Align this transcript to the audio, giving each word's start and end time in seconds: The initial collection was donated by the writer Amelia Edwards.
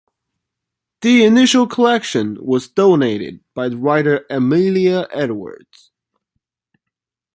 The 1.01 1.23
initial 1.25 1.67
collection 1.67 2.39
was 2.43 2.67
donated 2.67 3.43
by 3.53 3.69
the 3.69 3.77
writer 3.77 4.25
Amelia 4.31 5.07
Edwards. 5.11 5.91